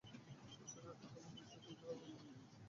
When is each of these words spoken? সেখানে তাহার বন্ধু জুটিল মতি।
সেখানে 0.03 0.93
তাহার 0.93 1.15
বন্ধু 1.15 1.43
জুটিল 1.53 1.89
মতি। 1.89 2.13